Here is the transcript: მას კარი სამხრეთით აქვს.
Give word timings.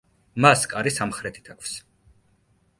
მას 0.45 0.63
კარი 0.71 0.95
სამხრეთით 0.95 1.53
აქვს. 1.57 1.77